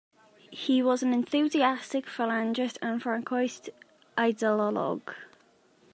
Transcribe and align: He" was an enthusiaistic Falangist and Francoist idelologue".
He" 0.49 0.81
was 0.81 1.03
an 1.03 1.11
enthusiaistic 1.13 2.05
Falangist 2.07 2.79
and 2.81 2.99
Francoist 2.99 3.69
idelologue". 4.17 5.13